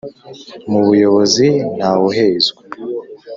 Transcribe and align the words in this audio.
mu 0.71 0.79
buyobozi 0.87 1.47
ntawuhezwa 1.75 2.61